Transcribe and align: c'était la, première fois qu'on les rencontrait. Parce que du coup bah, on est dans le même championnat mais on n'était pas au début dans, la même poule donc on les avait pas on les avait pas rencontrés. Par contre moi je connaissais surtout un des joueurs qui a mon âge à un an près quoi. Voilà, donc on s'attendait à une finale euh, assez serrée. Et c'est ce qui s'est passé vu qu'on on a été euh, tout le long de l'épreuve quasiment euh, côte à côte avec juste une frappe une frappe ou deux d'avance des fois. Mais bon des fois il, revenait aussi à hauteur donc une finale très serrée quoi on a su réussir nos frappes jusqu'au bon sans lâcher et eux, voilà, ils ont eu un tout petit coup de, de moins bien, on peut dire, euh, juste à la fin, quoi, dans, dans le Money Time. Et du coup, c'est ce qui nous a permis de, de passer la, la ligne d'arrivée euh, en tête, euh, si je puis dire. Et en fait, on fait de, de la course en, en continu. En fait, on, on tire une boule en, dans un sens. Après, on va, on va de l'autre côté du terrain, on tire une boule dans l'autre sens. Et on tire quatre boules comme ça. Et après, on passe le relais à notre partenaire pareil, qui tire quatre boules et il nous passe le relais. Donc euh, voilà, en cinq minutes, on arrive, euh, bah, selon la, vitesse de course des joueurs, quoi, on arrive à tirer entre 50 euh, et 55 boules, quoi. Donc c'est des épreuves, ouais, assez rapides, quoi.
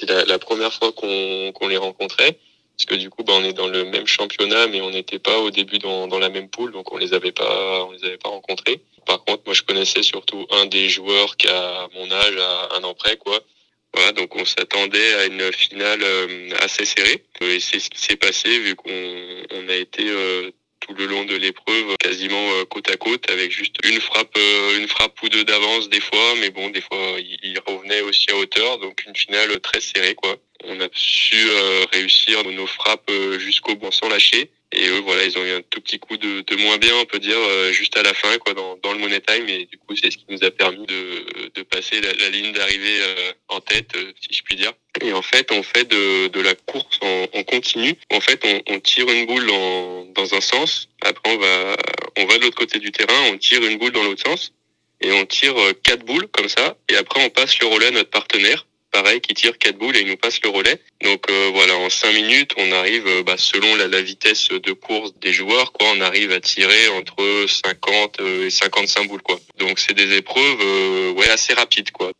c'était 0.00 0.24
la, 0.24 0.38
première 0.38 0.72
fois 0.72 0.92
qu'on 0.92 1.68
les 1.68 1.76
rencontrait. 1.76 2.38
Parce 2.76 2.86
que 2.86 2.94
du 2.94 3.10
coup 3.10 3.24
bah, 3.24 3.34
on 3.36 3.44
est 3.44 3.52
dans 3.52 3.68
le 3.68 3.84
même 3.84 4.06
championnat 4.06 4.66
mais 4.66 4.80
on 4.80 4.88
n'était 4.88 5.18
pas 5.18 5.38
au 5.38 5.50
début 5.50 5.78
dans, 5.78 6.18
la 6.18 6.30
même 6.30 6.48
poule 6.48 6.72
donc 6.72 6.90
on 6.92 6.96
les 6.96 7.12
avait 7.12 7.30
pas 7.30 7.84
on 7.84 7.92
les 7.92 8.04
avait 8.04 8.16
pas 8.16 8.30
rencontrés. 8.30 8.80
Par 9.04 9.22
contre 9.22 9.42
moi 9.44 9.54
je 9.54 9.62
connaissais 9.62 10.02
surtout 10.02 10.46
un 10.50 10.64
des 10.64 10.88
joueurs 10.88 11.36
qui 11.36 11.46
a 11.48 11.88
mon 11.94 12.10
âge 12.10 12.36
à 12.38 12.76
un 12.76 12.84
an 12.84 12.94
près 12.94 13.18
quoi. 13.18 13.38
Voilà, 13.92 14.12
donc 14.12 14.34
on 14.36 14.44
s'attendait 14.44 15.14
à 15.14 15.26
une 15.26 15.52
finale 15.52 16.00
euh, 16.02 16.50
assez 16.60 16.84
serrée. 16.84 17.24
Et 17.40 17.60
c'est 17.60 17.80
ce 17.80 17.90
qui 17.90 17.98
s'est 17.98 18.16
passé 18.16 18.48
vu 18.60 18.76
qu'on 18.76 18.90
on 18.90 19.68
a 19.68 19.74
été 19.74 20.08
euh, 20.08 20.50
tout 20.80 20.94
le 20.94 21.06
long 21.06 21.24
de 21.24 21.34
l'épreuve 21.34 21.96
quasiment 21.98 22.52
euh, 22.52 22.64
côte 22.64 22.88
à 22.90 22.96
côte 22.96 23.28
avec 23.30 23.50
juste 23.50 23.76
une 23.84 24.00
frappe 24.00 24.38
une 24.78 24.86
frappe 24.88 25.20
ou 25.22 25.28
deux 25.28 25.44
d'avance 25.44 25.88
des 25.88 26.00
fois. 26.00 26.34
Mais 26.40 26.50
bon 26.50 26.70
des 26.70 26.80
fois 26.80 26.98
il, 27.18 27.49
revenait 27.49 27.49
aussi 28.10 28.30
à 28.30 28.36
hauteur 28.36 28.78
donc 28.78 29.02
une 29.06 29.16
finale 29.16 29.58
très 29.60 29.80
serrée 29.80 30.14
quoi 30.14 30.36
on 30.64 30.78
a 30.80 30.88
su 30.92 31.48
réussir 31.92 32.44
nos 32.44 32.66
frappes 32.66 33.10
jusqu'au 33.38 33.76
bon 33.76 33.90
sans 33.90 34.10
lâcher 34.10 34.50
et 34.72 34.86
eux, 34.88 35.00
voilà, 35.00 35.24
ils 35.24 35.36
ont 35.36 35.44
eu 35.44 35.50
un 35.50 35.62
tout 35.62 35.80
petit 35.80 35.98
coup 35.98 36.16
de, 36.16 36.42
de 36.42 36.56
moins 36.62 36.78
bien, 36.78 36.94
on 36.94 37.04
peut 37.04 37.18
dire, 37.18 37.36
euh, 37.36 37.72
juste 37.72 37.96
à 37.96 38.04
la 38.04 38.14
fin, 38.14 38.38
quoi, 38.38 38.54
dans, 38.54 38.76
dans 38.76 38.92
le 38.92 39.00
Money 39.00 39.20
Time. 39.20 39.48
Et 39.48 39.66
du 39.66 39.78
coup, 39.78 39.96
c'est 39.96 40.12
ce 40.12 40.16
qui 40.16 40.26
nous 40.28 40.44
a 40.44 40.50
permis 40.52 40.86
de, 40.86 41.50
de 41.52 41.62
passer 41.62 42.00
la, 42.00 42.12
la 42.12 42.30
ligne 42.30 42.52
d'arrivée 42.52 43.00
euh, 43.00 43.32
en 43.48 43.60
tête, 43.60 43.96
euh, 43.96 44.12
si 44.20 44.32
je 44.32 44.42
puis 44.44 44.54
dire. 44.54 44.72
Et 45.00 45.12
en 45.12 45.22
fait, 45.22 45.50
on 45.50 45.64
fait 45.64 45.88
de, 45.88 46.28
de 46.28 46.40
la 46.40 46.54
course 46.54 47.00
en, 47.02 47.26
en 47.32 47.42
continu. 47.42 47.96
En 48.12 48.20
fait, 48.20 48.40
on, 48.44 48.74
on 48.74 48.78
tire 48.78 49.08
une 49.10 49.26
boule 49.26 49.50
en, 49.50 50.04
dans 50.14 50.34
un 50.34 50.40
sens. 50.40 50.88
Après, 51.02 51.32
on 51.32 51.38
va, 51.38 51.76
on 52.18 52.26
va 52.26 52.38
de 52.38 52.42
l'autre 52.42 52.56
côté 52.58 52.78
du 52.78 52.92
terrain, 52.92 53.30
on 53.32 53.38
tire 53.38 53.64
une 53.64 53.76
boule 53.76 53.92
dans 53.92 54.04
l'autre 54.04 54.22
sens. 54.24 54.52
Et 55.00 55.12
on 55.12 55.24
tire 55.26 55.54
quatre 55.82 56.04
boules 56.04 56.28
comme 56.28 56.48
ça. 56.48 56.76
Et 56.88 56.96
après, 56.96 57.24
on 57.24 57.30
passe 57.30 57.58
le 57.60 57.66
relais 57.66 57.86
à 57.86 57.90
notre 57.90 58.10
partenaire 58.10 58.66
pareil, 58.90 59.20
qui 59.20 59.34
tire 59.34 59.56
quatre 59.58 59.78
boules 59.78 59.96
et 59.96 60.00
il 60.00 60.06
nous 60.06 60.16
passe 60.16 60.40
le 60.42 60.48
relais. 60.48 60.80
Donc 61.02 61.30
euh, 61.30 61.50
voilà, 61.52 61.76
en 61.76 61.90
cinq 61.90 62.12
minutes, 62.12 62.52
on 62.56 62.72
arrive, 62.72 63.06
euh, 63.06 63.22
bah, 63.22 63.36
selon 63.36 63.74
la, 63.76 64.00
vitesse 64.02 64.48
de 64.48 64.72
course 64.72 65.14
des 65.20 65.32
joueurs, 65.32 65.72
quoi, 65.72 65.88
on 65.94 66.00
arrive 66.00 66.32
à 66.32 66.40
tirer 66.40 66.88
entre 66.88 67.46
50 67.46 68.20
euh, 68.20 68.46
et 68.46 68.50
55 68.50 69.08
boules, 69.08 69.22
quoi. 69.22 69.38
Donc 69.58 69.78
c'est 69.78 69.94
des 69.94 70.16
épreuves, 70.16 71.14
ouais, 71.16 71.28
assez 71.28 71.54
rapides, 71.54 71.90
quoi. 71.90 72.12